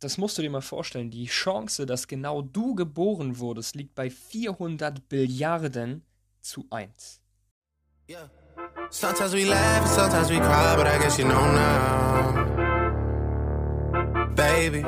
[0.00, 4.10] das musst du dir mal vorstellen, die Chance, dass genau du geboren wurdest, liegt bei
[4.10, 6.04] 400 Billiarden
[6.40, 7.20] zu 1.
[8.08, 8.30] Yeah.
[8.90, 12.46] Sometimes we laugh sometimes we cry, but I guess you know now.
[14.34, 14.84] Baby.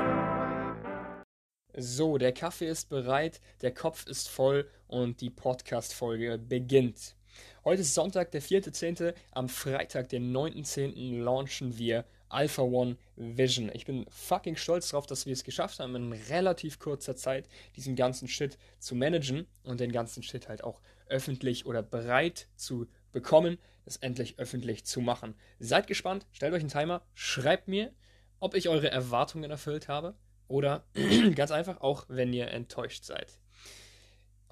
[1.77, 7.17] So, der Kaffee ist bereit, der Kopf ist voll und die Podcast-Folge beginnt.
[7.65, 9.15] Heute ist Sonntag, der 4.10.
[9.33, 11.23] Am Freitag, den 9.10.
[11.23, 13.71] launchen wir Alpha One Vision.
[13.75, 17.97] Ich bin fucking stolz darauf, dass wir es geschafft haben, in relativ kurzer Zeit diesen
[17.97, 23.59] ganzen Shit zu managen und den ganzen Shit halt auch öffentlich oder bereit zu bekommen,
[23.85, 25.35] es endlich öffentlich zu machen.
[25.59, 27.93] Seid gespannt, stellt euch einen Timer, schreibt mir,
[28.39, 30.15] ob ich eure Erwartungen erfüllt habe
[30.49, 30.85] oder
[31.35, 33.39] ganz einfach auch, wenn ihr enttäuscht seid.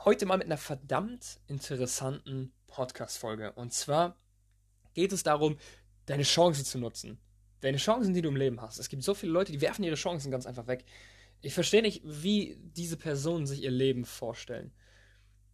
[0.05, 3.53] Heute mal mit einer verdammt interessanten Podcast-Folge.
[3.53, 4.17] Und zwar
[4.95, 5.59] geht es darum,
[6.07, 7.19] deine Chancen zu nutzen.
[7.61, 8.79] Deine Chancen, die du im Leben hast.
[8.79, 10.85] Es gibt so viele Leute, die werfen ihre Chancen ganz einfach weg.
[11.41, 14.73] Ich verstehe nicht, wie diese Personen sich ihr Leben vorstellen.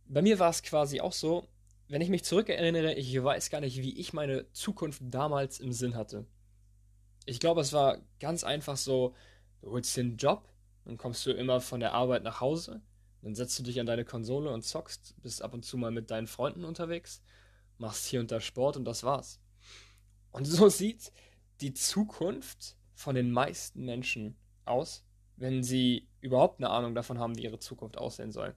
[0.07, 1.49] Bei mir war es quasi auch so,
[1.89, 5.95] wenn ich mich zurückerinnere, ich weiß gar nicht, wie ich meine Zukunft damals im Sinn
[5.95, 6.27] hatte.
[7.27, 9.15] Ich glaube, es war ganz einfach so,
[9.61, 10.49] du holst dir einen Job,
[10.85, 12.83] dann kommst du immer von der Arbeit nach Hause,
[13.23, 16.11] dann setzt du dich an deine Konsole und zockst, bist ab und zu mal mit
[16.11, 17.23] deinen Freunden unterwegs,
[17.79, 19.41] machst hier und da Sport und das war's.
[20.33, 21.13] Und so sieht
[21.61, 25.05] die Zukunft von den meisten Menschen aus,
[25.37, 28.55] wenn sie überhaupt eine Ahnung davon haben, wie ihre Zukunft aussehen soll.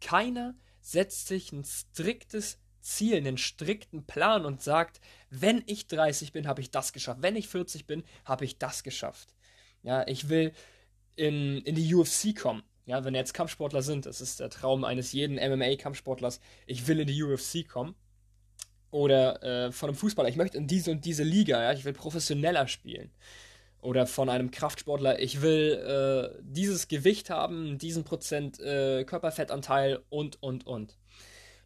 [0.00, 5.00] Keiner setzt sich ein striktes Ziel, einen strikten Plan und sagt,
[5.30, 7.22] wenn ich 30 bin, habe ich das geschafft.
[7.22, 9.34] Wenn ich 40 bin, habe ich das geschafft.
[9.82, 10.52] Ja, ich will
[11.16, 12.62] in, in die UFC kommen.
[12.86, 17.06] Ja, wenn jetzt Kampfsportler sind, das ist der Traum eines jeden MMA-Kampfsportlers, ich will in
[17.06, 17.94] die UFC kommen.
[18.94, 21.92] Oder äh, von einem Fußballer, ich möchte in diese und diese Liga, ja, ich will
[21.92, 23.10] professioneller spielen.
[23.80, 30.40] Oder von einem Kraftsportler, ich will äh, dieses Gewicht haben, diesen Prozent äh, Körperfettanteil und,
[30.44, 30.96] und, und.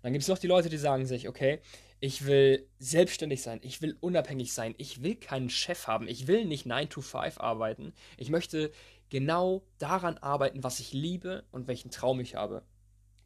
[0.01, 1.61] Dann gibt es noch die Leute, die sagen sich, okay,
[2.01, 6.47] ich will selbstständig sein, ich will unabhängig sein, ich will keinen Chef haben, ich will
[6.47, 8.71] nicht 9 to 5 arbeiten, ich möchte
[9.11, 12.63] genau daran arbeiten, was ich liebe und welchen Traum ich habe.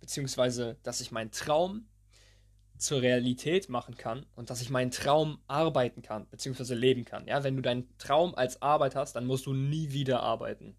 [0.01, 1.87] Beziehungsweise, dass ich meinen Traum
[2.79, 7.27] zur Realität machen kann und dass ich meinen Traum arbeiten kann, beziehungsweise leben kann.
[7.27, 10.77] Ja, wenn du deinen Traum als Arbeit hast, dann musst du nie wieder arbeiten.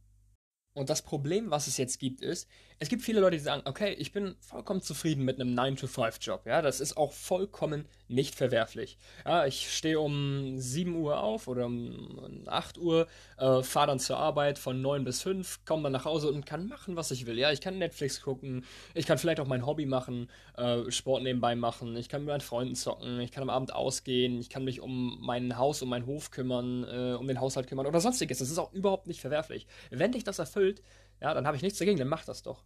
[0.73, 2.49] Und das Problem, was es jetzt gibt, ist,
[2.83, 6.45] es gibt viele Leute, die sagen, okay, ich bin vollkommen zufrieden mit einem 9-to-5-Job.
[6.45, 8.97] Ja, das ist auch vollkommen nicht verwerflich.
[9.25, 13.07] Ja, ich stehe um 7 Uhr auf oder um 8 Uhr,
[13.37, 16.67] äh, fahre dann zur Arbeit von 9 bis 5, komme dann nach Hause und kann
[16.67, 17.39] machen, was ich will.
[17.39, 21.55] Ja, ich kann Netflix gucken, ich kann vielleicht auch mein Hobby machen, äh, Sport nebenbei
[21.55, 24.81] machen, ich kann mit meinen Freunden zocken, ich kann am Abend ausgehen, ich kann mich
[24.81, 28.39] um mein Haus, um meinen Hof kümmern, äh, um den Haushalt kümmern oder sonstiges.
[28.39, 29.65] Das ist auch überhaupt nicht verwerflich.
[29.89, 30.81] Wenn dich das erfüllt, erfüllt,
[31.23, 32.63] ja, dann habe ich nichts dagegen, dann mach das doch.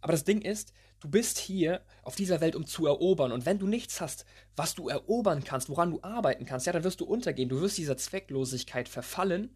[0.00, 3.30] Aber das Ding ist, du bist hier auf dieser Welt, um zu erobern.
[3.30, 4.24] Und wenn du nichts hast,
[4.56, 7.48] was du erobern kannst, woran du arbeiten kannst, ja, dann wirst du untergehen.
[7.48, 9.54] Du wirst dieser Zwecklosigkeit verfallen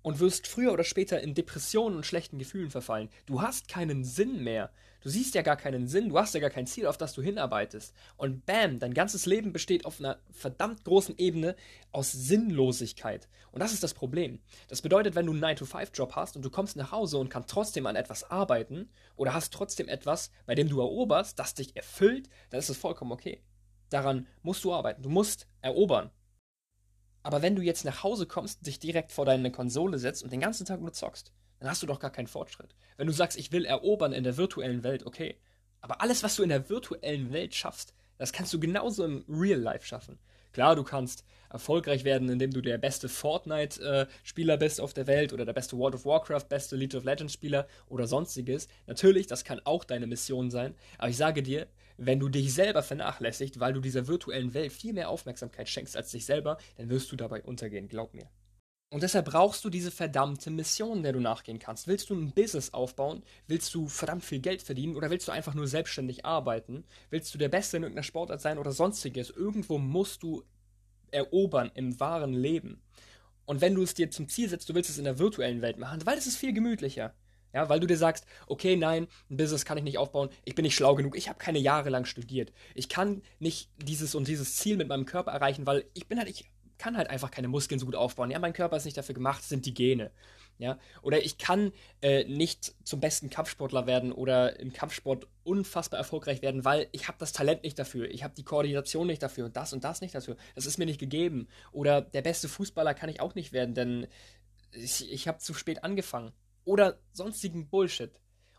[0.00, 3.10] und wirst früher oder später in Depressionen und schlechten Gefühlen verfallen.
[3.26, 4.70] Du hast keinen Sinn mehr.
[5.02, 7.22] Du siehst ja gar keinen Sinn, du hast ja gar kein Ziel, auf das du
[7.22, 7.92] hinarbeitest.
[8.16, 11.56] Und bam, dein ganzes Leben besteht auf einer verdammt großen Ebene
[11.90, 13.28] aus Sinnlosigkeit.
[13.50, 14.38] Und das ist das Problem.
[14.68, 17.86] Das bedeutet, wenn du einen 9-to-5-Job hast und du kommst nach Hause und kannst trotzdem
[17.86, 22.60] an etwas arbeiten oder hast trotzdem etwas, bei dem du eroberst, das dich erfüllt, dann
[22.60, 23.42] ist es vollkommen okay.
[23.90, 25.02] Daran musst du arbeiten.
[25.02, 26.10] Du musst erobern.
[27.24, 30.40] Aber wenn du jetzt nach Hause kommst, dich direkt vor deine Konsole setzt und den
[30.40, 32.74] ganzen Tag nur zockst, dann hast du doch gar keinen Fortschritt.
[32.96, 35.36] Wenn du sagst, ich will erobern in der virtuellen Welt, okay.
[35.80, 39.60] Aber alles, was du in der virtuellen Welt schaffst, das kannst du genauso im Real
[39.60, 40.18] Life schaffen.
[40.52, 45.44] Klar, du kannst erfolgreich werden, indem du der beste Fortnite-Spieler bist auf der Welt oder
[45.44, 48.66] der beste World of Warcraft, beste League of Legends-Spieler oder sonstiges.
[48.88, 50.74] Natürlich, das kann auch deine Mission sein.
[50.98, 54.94] Aber ich sage dir, wenn du dich selber vernachlässigst, weil du dieser virtuellen Welt viel
[54.94, 58.28] mehr Aufmerksamkeit schenkst als dich selber, dann wirst du dabei untergehen, glaub mir.
[58.92, 61.88] Und deshalb brauchst du diese verdammte Mission, der du nachgehen kannst.
[61.88, 63.22] Willst du ein Business aufbauen?
[63.46, 64.96] Willst du verdammt viel Geld verdienen?
[64.96, 66.84] Oder willst du einfach nur selbstständig arbeiten?
[67.08, 69.30] Willst du der Beste in irgendeiner Sportart sein oder sonstiges?
[69.30, 70.44] Irgendwo musst du
[71.10, 72.82] erobern im wahren Leben.
[73.46, 75.78] Und wenn du es dir zum Ziel setzt, du willst es in der virtuellen Welt
[75.78, 77.14] machen, weil es ist viel gemütlicher.
[77.54, 80.64] Ja, weil du dir sagst, okay, nein, ein Business kann ich nicht aufbauen, ich bin
[80.64, 82.52] nicht schlau genug, ich habe keine Jahre lang studiert.
[82.74, 86.28] Ich kann nicht dieses und dieses Ziel mit meinem Körper erreichen, weil ich bin halt,
[86.28, 86.50] ich
[86.82, 88.32] kann halt einfach keine Muskeln so gut aufbauen.
[88.32, 90.10] Ja, mein Körper ist nicht dafür gemacht, sind die Gene.
[90.58, 96.42] Ja, oder ich kann äh, nicht zum besten Kampfsportler werden oder im Kampfsport unfassbar erfolgreich
[96.42, 99.56] werden, weil ich habe das Talent nicht dafür, ich habe die Koordination nicht dafür und
[99.56, 100.36] das und das nicht dafür.
[100.56, 101.46] Das ist mir nicht gegeben.
[101.70, 104.08] Oder der beste Fußballer kann ich auch nicht werden, denn
[104.72, 106.32] ich, ich habe zu spät angefangen
[106.64, 108.10] oder sonstigen Bullshit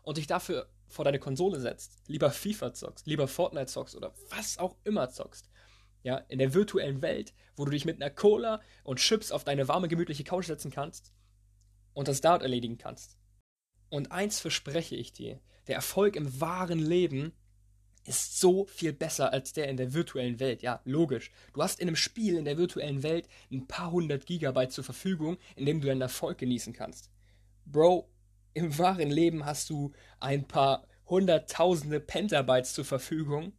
[0.02, 4.58] und dich dafür vor deine Konsole setzt, lieber FIFA zockst, lieber Fortnite zockst oder was
[4.58, 5.50] auch immer zockst,
[6.04, 9.66] ja, in der virtuellen Welt, wo du dich mit einer Cola und Chips auf deine
[9.66, 11.12] warme, gemütliche Couch setzen kannst
[11.94, 13.18] und das dort erledigen kannst.
[13.88, 17.32] Und eins verspreche ich dir, der Erfolg im wahren Leben
[18.06, 20.60] ist so viel besser als der in der virtuellen Welt.
[20.60, 21.30] Ja, logisch.
[21.54, 25.38] Du hast in einem Spiel in der virtuellen Welt ein paar hundert Gigabyte zur Verfügung,
[25.56, 27.10] in dem du deinen Erfolg genießen kannst.
[27.64, 28.10] Bro,
[28.52, 33.54] im wahren Leben hast du ein paar hunderttausende Pentabytes zur Verfügung,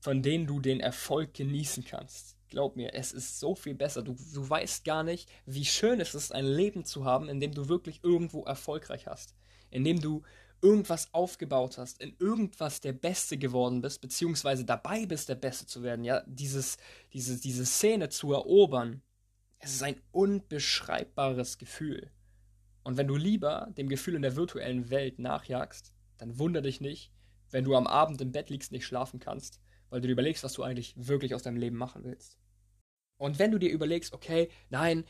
[0.00, 2.36] von denen du den Erfolg genießen kannst.
[2.48, 4.02] Glaub mir, es ist so viel besser.
[4.02, 7.52] Du, du weißt gar nicht, wie schön es ist, ein Leben zu haben, in dem
[7.52, 9.34] du wirklich irgendwo erfolgreich hast.
[9.70, 10.22] In dem du
[10.62, 15.82] irgendwas aufgebaut hast, in irgendwas der Beste geworden bist, beziehungsweise dabei bist, der Beste zu
[15.82, 16.78] werden, ja, dieses,
[17.12, 19.02] diese, diese Szene zu erobern,
[19.60, 22.10] es ist ein unbeschreibbares Gefühl.
[22.82, 27.12] Und wenn du lieber dem Gefühl in der virtuellen Welt nachjagst, dann wunder dich nicht,
[27.50, 29.60] wenn du am Abend im Bett liegst, nicht schlafen kannst,
[29.90, 32.38] weil du dir überlegst, was du eigentlich wirklich aus deinem Leben machen willst.
[33.16, 35.04] Und wenn du dir überlegst, okay, nein,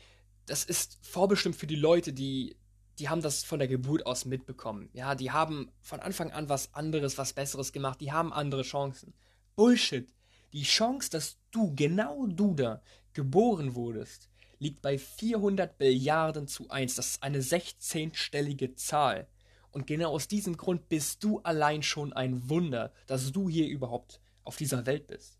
[0.45, 2.55] das ist vorbestimmt für die Leute, die
[2.99, 4.89] die haben das von der Geburt aus mitbekommen.
[4.93, 8.01] Ja, die haben von Anfang an was anderes, was Besseres gemacht.
[8.01, 9.13] Die haben andere Chancen.
[9.55, 10.13] Bullshit.
[10.51, 12.81] Die Chance, dass du, genau du da,
[13.13, 16.95] geboren wurdest, liegt bei 400 Billiarden zu 1.
[16.95, 19.27] Das ist eine 16-stellige Zahl.
[19.71, 24.19] Und genau aus diesem Grund bist du allein schon ein Wunder, dass du hier überhaupt
[24.43, 25.39] auf dieser Welt bist.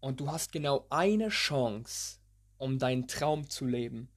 [0.00, 2.18] Und du hast genau eine Chance,
[2.58, 4.08] um deinen Traum zu leben,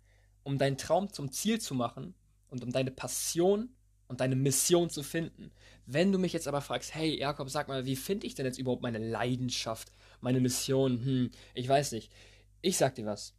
[0.43, 2.13] um deinen Traum zum Ziel zu machen
[2.49, 3.75] und um deine Passion
[4.07, 5.51] und deine Mission zu finden.
[5.85, 8.59] Wenn du mich jetzt aber fragst, hey Jakob, sag mal, wie finde ich denn jetzt
[8.59, 11.03] überhaupt meine Leidenschaft, meine Mission?
[11.03, 12.11] Hm, ich weiß nicht.
[12.61, 13.35] Ich sag dir was.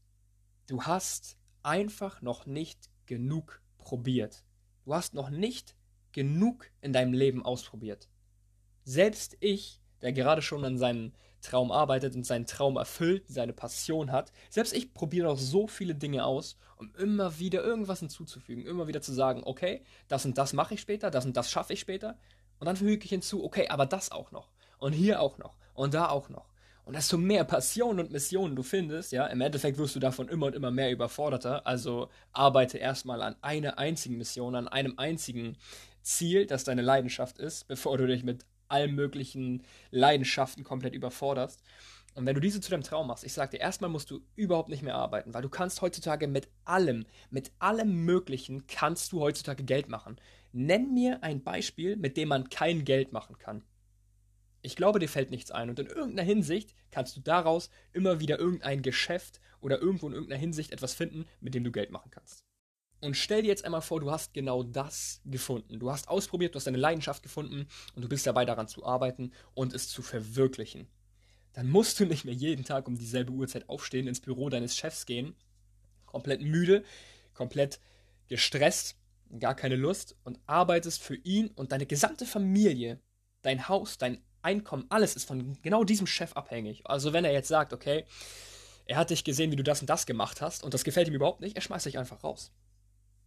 [0.66, 4.44] Du hast einfach noch nicht genug probiert.
[4.84, 5.74] Du hast noch nicht
[6.12, 8.08] genug in deinem Leben ausprobiert.
[8.84, 14.12] Selbst ich, der gerade schon an seinen Traum arbeitet und seinen Traum erfüllt, seine Passion
[14.12, 14.32] hat.
[14.50, 19.00] Selbst ich probiere noch so viele Dinge aus, um immer wieder irgendwas hinzuzufügen, immer wieder
[19.00, 22.18] zu sagen, okay, das und das mache ich später, das und das schaffe ich später.
[22.58, 24.50] Und dann füge ich hinzu, okay, aber das auch noch.
[24.78, 25.56] Und hier auch noch.
[25.74, 26.50] Und da auch noch.
[26.84, 30.46] Und desto mehr Passion und Missionen du findest, ja, im Endeffekt wirst du davon immer
[30.46, 31.66] und immer mehr überforderter.
[31.66, 35.56] Also arbeite erstmal an einer einzigen Mission, an einem einzigen
[36.02, 41.62] Ziel, das deine Leidenschaft ist, bevor du dich mit allen möglichen Leidenschaften komplett überforderst.
[42.14, 44.68] Und wenn du diese zu deinem Traum machst, ich sag dir, erstmal musst du überhaupt
[44.68, 49.62] nicht mehr arbeiten, weil du kannst heutzutage mit allem, mit allem Möglichen kannst du heutzutage
[49.62, 50.16] Geld machen.
[50.52, 53.62] Nenn mir ein Beispiel, mit dem man kein Geld machen kann.
[54.62, 58.38] Ich glaube, dir fällt nichts ein und in irgendeiner Hinsicht kannst du daraus immer wieder
[58.38, 62.44] irgendein Geschäft oder irgendwo in irgendeiner Hinsicht etwas finden, mit dem du Geld machen kannst.
[63.00, 65.78] Und stell dir jetzt einmal vor, du hast genau das gefunden.
[65.78, 69.32] Du hast ausprobiert, du hast deine Leidenschaft gefunden und du bist dabei daran zu arbeiten
[69.54, 70.86] und es zu verwirklichen.
[71.54, 75.06] Dann musst du nicht mehr jeden Tag um dieselbe Uhrzeit aufstehen, ins Büro deines Chefs
[75.06, 75.34] gehen,
[76.04, 76.84] komplett müde,
[77.32, 77.80] komplett
[78.28, 78.96] gestresst,
[79.38, 83.00] gar keine Lust und arbeitest für ihn und deine gesamte Familie,
[83.42, 86.82] dein Haus, dein Einkommen, alles ist von genau diesem Chef abhängig.
[86.86, 88.04] Also wenn er jetzt sagt, okay,
[88.86, 91.14] er hat dich gesehen, wie du das und das gemacht hast und das gefällt ihm
[91.14, 92.50] überhaupt nicht, er schmeißt dich einfach raus.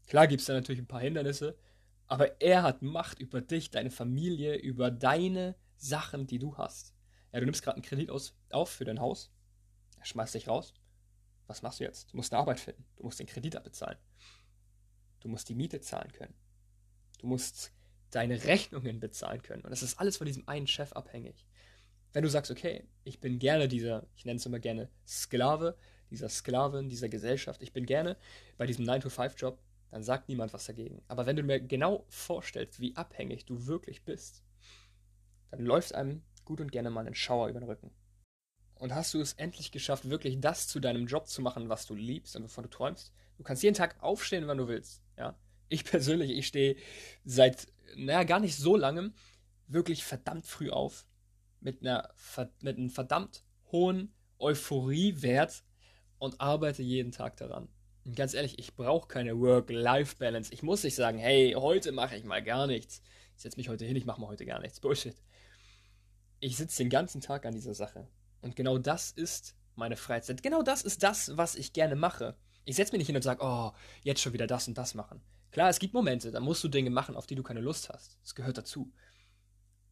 [0.08, 1.58] Klar gibt es da natürlich ein paar Hindernisse,
[2.08, 6.94] aber er hat Macht über dich, deine Familie, über deine Sachen, die du hast.
[7.32, 9.32] Ja, du nimmst gerade einen Kredit aus, auf für dein Haus,
[9.98, 10.74] er schmeißt dich raus.
[11.48, 12.12] Was machst du jetzt?
[12.12, 12.86] Du musst eine Arbeit finden.
[12.96, 13.98] Du musst den Kredit abbezahlen.
[15.20, 16.34] Du musst die Miete zahlen können.
[17.20, 17.72] Du musst
[18.12, 19.64] deine Rechnungen bezahlen können.
[19.64, 21.48] Und das ist alles von diesem einen Chef abhängig.
[22.12, 25.78] Wenn du sagst, okay, ich bin gerne dieser, ich nenne es immer gerne Sklave,
[26.10, 28.18] dieser Sklave in dieser Gesellschaft, ich bin gerne
[28.58, 29.60] bei diesem 9-to-5-Job,
[29.94, 31.04] dann sagt niemand was dagegen.
[31.08, 34.44] Aber wenn du mir genau vorstellst, wie abhängig du wirklich bist,
[35.52, 37.92] dann läuft einem gut und gerne mal ein Schauer über den Rücken.
[38.74, 41.94] Und hast du es endlich geschafft, wirklich das zu deinem Job zu machen, was du
[41.94, 43.14] liebst und wovon du träumst?
[43.38, 45.04] Du kannst jeden Tag aufstehen, wann du willst.
[45.16, 45.38] Ja?
[45.70, 46.76] Ich persönlich, ich stehe
[47.24, 49.14] seit, naja, gar nicht so langem
[49.68, 51.06] wirklich verdammt früh auf.
[51.60, 52.10] Mit, einer,
[52.62, 55.64] mit einem verdammt hohen Euphoriewert
[56.18, 57.70] und arbeite jeden Tag daran.
[58.16, 60.54] Ganz ehrlich, ich brauche keine Work-Life-Balance.
[60.54, 63.02] Ich muss nicht sagen, hey, heute mache ich mal gar nichts.
[63.38, 64.82] Ich setze mich heute hin, ich mache mal heute gar nichts.
[64.82, 65.16] Bullshit.
[66.42, 68.08] Ich sitze den ganzen Tag an dieser Sache.
[68.42, 70.44] Und genau das ist meine Freizeit.
[70.44, 72.36] Genau das ist das, was ich gerne mache.
[72.66, 73.72] Ich setze mich nicht hin und sage, oh,
[74.04, 75.22] jetzt schon wieder das und das machen.
[75.52, 78.18] Klar, es gibt Momente, da musst du Dinge machen, auf die du keine Lust hast.
[78.22, 78.92] Das gehört dazu.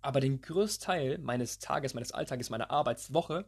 [0.02, 3.46] Aber den größten Teil meines Tages, meines Alltages, meiner Arbeitswoche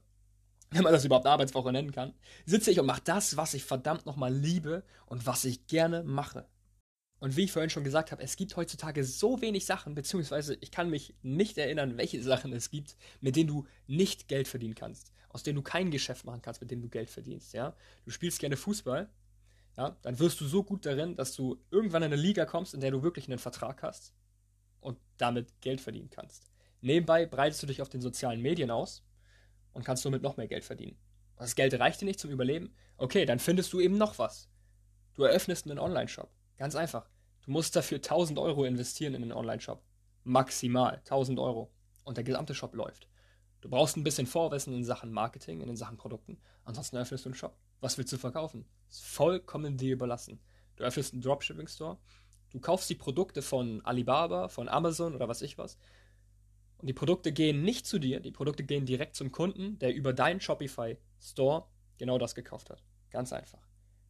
[0.73, 2.13] wenn man das überhaupt Arbeitswoche nennen kann,
[2.45, 6.47] sitze ich und mache das, was ich verdammt nochmal liebe und was ich gerne mache.
[7.19, 10.71] Und wie ich vorhin schon gesagt habe, es gibt heutzutage so wenig Sachen, beziehungsweise ich
[10.71, 15.13] kann mich nicht erinnern, welche Sachen es gibt, mit denen du nicht Geld verdienen kannst,
[15.29, 17.53] aus denen du kein Geschäft machen kannst, mit dem du Geld verdienst.
[17.53, 17.77] Ja?
[18.03, 19.09] Du spielst gerne Fußball,
[19.77, 19.95] ja?
[20.01, 22.91] dann wirst du so gut darin, dass du irgendwann in eine Liga kommst, in der
[22.91, 24.13] du wirklich einen Vertrag hast
[24.81, 26.51] und damit Geld verdienen kannst.
[26.81, 29.05] Nebenbei breitest du dich auf den sozialen Medien aus
[29.73, 30.97] und kannst somit noch mehr Geld verdienen.
[31.37, 32.73] Das Geld reicht dir nicht zum Überleben?
[32.97, 34.49] Okay, dann findest du eben noch was.
[35.13, 36.29] Du eröffnest einen Online-Shop.
[36.57, 37.09] Ganz einfach.
[37.43, 39.83] Du musst dafür 1000 Euro investieren in den Online-Shop.
[40.23, 41.71] Maximal 1000 Euro.
[42.03, 43.07] Und der gesamte Shop läuft.
[43.61, 46.37] Du brauchst ein bisschen Vorwissen in Sachen Marketing, in den Sachen Produkten.
[46.65, 47.57] Ansonsten öffnest du einen Shop.
[47.79, 48.65] Was willst du verkaufen?
[48.89, 50.39] Ist vollkommen dir überlassen.
[50.75, 51.97] Du öffnest einen Dropshipping-Store.
[52.51, 55.77] Du kaufst die Produkte von Alibaba, von Amazon oder was ich was.
[56.83, 58.19] Und die Produkte gehen nicht zu dir.
[58.19, 61.65] Die Produkte gehen direkt zum Kunden, der über deinen Shopify-Store
[61.97, 62.83] genau das gekauft hat.
[63.09, 63.65] Ganz einfach.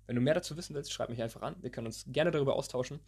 [0.08, 1.56] Wenn du mehr dazu wissen willst, schreib mich einfach an.
[1.62, 3.00] Wir können uns gerne darüber austauschen.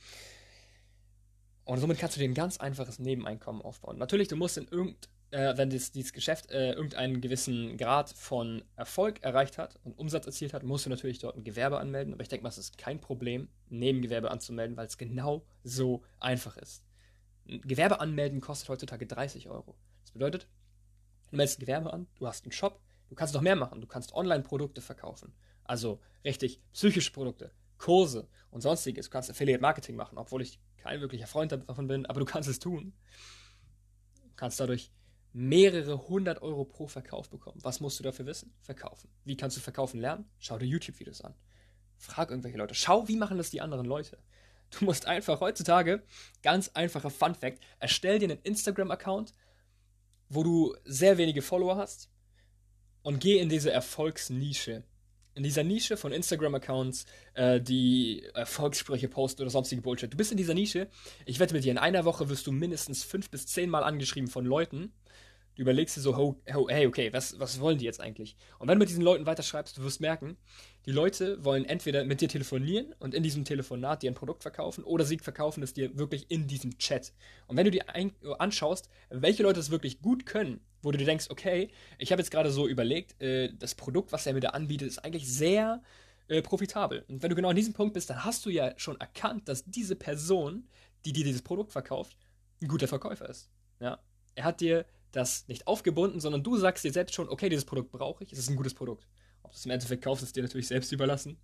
[1.63, 3.98] Und somit kannst du dir ein ganz einfaches Nebeneinkommen aufbauen.
[3.98, 8.63] Natürlich, du musst in irgend, äh, wenn das, dieses Geschäft äh, irgendeinen gewissen Grad von
[8.75, 12.13] Erfolg erreicht hat und Umsatz erzielt hat, musst du natürlich dort ein Gewerbe anmelden.
[12.13, 16.03] Aber ich denke mal, es ist kein Problem, ein Nebengewerbe anzumelden, weil es genau so
[16.19, 16.85] einfach ist.
[17.48, 19.75] Gewerbe anmelden kostet heutzutage 30 Euro.
[20.02, 20.48] Das bedeutet,
[21.30, 23.82] du meldest ein Gewerbe an, du hast einen Shop, du kannst noch mehr machen.
[23.82, 25.34] Du kannst Online-Produkte verkaufen.
[25.64, 29.06] Also richtig psychische Produkte, Kurse und sonstiges.
[29.06, 32.50] Du kannst Affiliate Marketing machen, obwohl ich kein wirklicher Freund davon bin, aber du kannst
[32.50, 32.94] es tun.
[34.24, 34.92] Du kannst dadurch
[35.34, 37.60] mehrere hundert Euro pro Verkauf bekommen.
[37.62, 38.54] Was musst du dafür wissen?
[38.62, 39.10] Verkaufen.
[39.24, 40.30] Wie kannst du verkaufen lernen?
[40.40, 41.36] Schau dir YouTube-Videos an.
[41.98, 42.75] Frag irgendwelche Leute.
[42.75, 44.18] Schau, wie machen das die anderen Leute.
[44.77, 46.03] Du musst einfach heutzutage,
[46.44, 49.34] ganz einfacher Fun Fact, erstell dir einen Instagram-Account,
[50.29, 52.10] wo du sehr wenige Follower hast
[53.03, 54.84] und geh in diese Erfolgsnische
[55.36, 60.12] in dieser Nische von Instagram-Accounts, äh, die Erfolgssprüche posten oder sonstige Bullshit.
[60.12, 60.88] Du bist in dieser Nische.
[61.25, 64.29] Ich wette mit dir, in einer Woche wirst du mindestens fünf bis zehn Mal angeschrieben
[64.29, 64.94] von Leuten.
[65.55, 68.35] Du überlegst dir so, oh, oh, hey, okay, was, was wollen die jetzt eigentlich?
[68.59, 70.38] Und wenn du mit diesen Leuten weiterschreibst, du wirst merken,
[70.85, 74.83] die Leute wollen entweder mit dir telefonieren und in diesem Telefonat dir ein Produkt verkaufen
[74.83, 77.13] oder sie verkaufen es dir wirklich in diesem Chat.
[77.47, 77.85] Und wenn du dir
[78.38, 82.31] anschaust, welche Leute es wirklich gut können, wo du dir denkst, okay, ich habe jetzt
[82.31, 85.81] gerade so überlegt, äh, das Produkt, was er mir da anbietet, ist eigentlich sehr
[86.27, 87.05] äh, profitabel.
[87.07, 89.63] Und wenn du genau an diesem Punkt bist, dann hast du ja schon erkannt, dass
[89.63, 90.67] diese Person,
[91.05, 92.17] die dir dieses Produkt verkauft,
[92.62, 93.50] ein guter Verkäufer ist.
[93.79, 94.00] Ja?
[94.36, 97.92] Er hat dir das nicht aufgebunden, sondern du sagst dir selbst schon, okay, dieses Produkt
[97.92, 99.08] brauche ich, es ist ein gutes Produkt.
[99.44, 101.38] Ob du es im Endeffekt kaufst, ist dir natürlich selbst überlassen.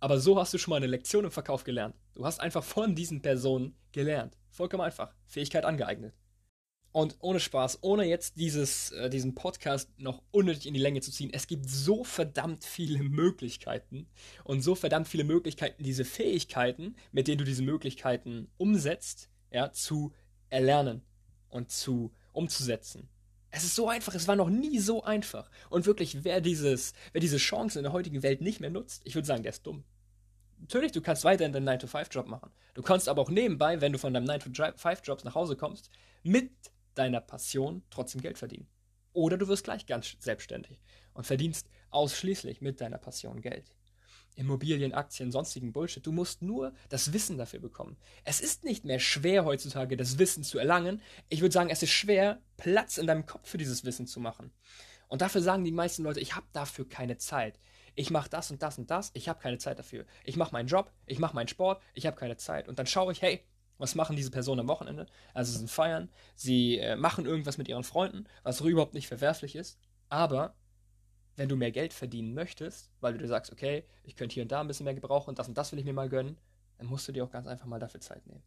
[0.00, 1.96] Aber so hast du schon mal eine Lektion im Verkauf gelernt.
[2.14, 4.36] Du hast einfach von diesen Personen gelernt.
[4.50, 5.14] Vollkommen einfach.
[5.26, 6.14] Fähigkeit angeeignet.
[6.92, 11.10] Und ohne Spaß, ohne jetzt dieses, äh, diesen Podcast noch unnötig in die Länge zu
[11.10, 14.06] ziehen, es gibt so verdammt viele Möglichkeiten
[14.44, 20.12] und so verdammt viele Möglichkeiten, diese Fähigkeiten, mit denen du diese Möglichkeiten umsetzt, ja, zu
[20.48, 21.02] erlernen
[21.50, 23.08] und zu umzusetzen.
[23.50, 25.50] Es ist so einfach, es war noch nie so einfach.
[25.70, 29.14] Und wirklich, wer dieses, wer diese Chance in der heutigen Welt nicht mehr nutzt, ich
[29.14, 29.84] würde sagen, der ist dumm.
[30.58, 32.50] Natürlich, du kannst weiterhin deinen 9-to-5-Job machen.
[32.74, 35.90] Du kannst aber auch nebenbei, wenn du von deinem 9-to-5-Jobs nach Hause kommst,
[36.22, 36.50] mit
[36.94, 38.68] deiner Passion trotzdem Geld verdienen.
[39.12, 40.82] Oder du wirst gleich ganz selbstständig
[41.14, 43.75] und verdienst ausschließlich mit deiner Passion Geld.
[44.36, 46.06] Immobilien, Aktien, sonstigen Bullshit.
[46.06, 47.96] Du musst nur das Wissen dafür bekommen.
[48.24, 51.02] Es ist nicht mehr schwer heutzutage, das Wissen zu erlangen.
[51.28, 54.52] Ich würde sagen, es ist schwer, Platz in deinem Kopf für dieses Wissen zu machen.
[55.08, 57.58] Und dafür sagen die meisten Leute, ich habe dafür keine Zeit.
[57.94, 60.04] Ich mache das und das und das, ich habe keine Zeit dafür.
[60.24, 62.68] Ich mache meinen Job, ich mache meinen Sport, ich habe keine Zeit.
[62.68, 63.42] Und dann schaue ich, hey,
[63.78, 65.06] was machen diese Personen am Wochenende?
[65.32, 69.56] Also sie sind feiern, sie äh, machen irgendwas mit ihren Freunden, was überhaupt nicht verwerflich
[69.56, 69.78] ist.
[70.08, 70.54] Aber
[71.36, 74.52] wenn du mehr Geld verdienen möchtest, weil du dir sagst, okay, ich könnte hier und
[74.52, 76.36] da ein bisschen mehr gebrauchen und das und das will ich mir mal gönnen,
[76.78, 78.42] dann musst du dir auch ganz einfach mal dafür Zeit nehmen.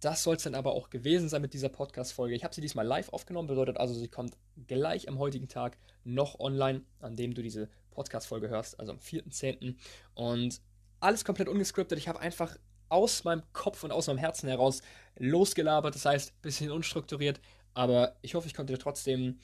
[0.00, 2.34] Das soll es dann aber auch gewesen sein mit dieser Podcast-Folge.
[2.34, 4.36] Ich habe sie diesmal live aufgenommen, bedeutet also, sie kommt
[4.66, 9.76] gleich am heutigen Tag noch online, an dem du diese Podcast-Folge hörst, also am 4.10.
[10.14, 10.62] Und
[11.00, 11.98] alles komplett ungescriptet.
[11.98, 12.56] Ich habe einfach
[12.88, 14.80] aus meinem Kopf und aus meinem Herzen heraus
[15.16, 15.94] losgelabert.
[15.94, 17.40] Das heißt, ein bisschen unstrukturiert.
[17.74, 19.38] Aber ich hoffe, ich konnte dir trotzdem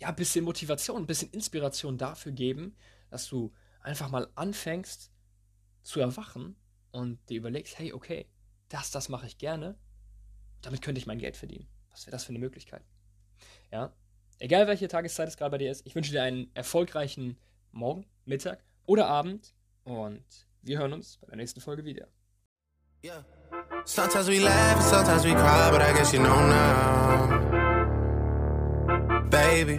[0.00, 2.74] ja, ein bisschen Motivation, ein bisschen Inspiration dafür geben,
[3.10, 3.52] dass du
[3.82, 5.12] einfach mal anfängst
[5.82, 6.56] zu erwachen
[6.90, 8.26] und dir überlegst, hey, okay,
[8.68, 9.78] das, das mache ich gerne.
[10.62, 11.68] Damit könnte ich mein Geld verdienen.
[11.90, 12.84] Was wäre das für eine Möglichkeit?
[13.70, 13.94] Ja,
[14.38, 17.38] egal welche Tageszeit es gerade bei dir ist, ich wünsche dir einen erfolgreichen
[17.72, 19.54] Morgen, Mittag oder Abend
[19.84, 20.24] und
[20.62, 22.08] wir hören uns bei der nächsten Folge wieder.
[23.02, 23.24] Yeah.
[23.84, 27.69] Sometimes we laugh sometimes we cry, but I guess you know now.
[29.30, 29.78] Baby.